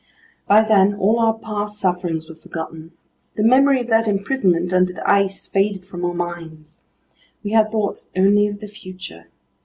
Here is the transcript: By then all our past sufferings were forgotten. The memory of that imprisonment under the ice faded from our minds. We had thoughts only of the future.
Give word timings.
By 0.47 0.63
then 0.63 0.95
all 0.95 1.19
our 1.19 1.35
past 1.37 1.79
sufferings 1.79 2.27
were 2.27 2.33
forgotten. 2.33 2.93
The 3.35 3.43
memory 3.43 3.79
of 3.81 3.85
that 3.89 4.07
imprisonment 4.07 4.73
under 4.73 4.93
the 4.93 5.07
ice 5.07 5.45
faded 5.45 5.85
from 5.85 6.03
our 6.03 6.15
minds. 6.15 6.81
We 7.43 7.51
had 7.51 7.71
thoughts 7.71 8.09
only 8.15 8.47
of 8.47 8.61
the 8.61 8.67
future. 8.67 9.27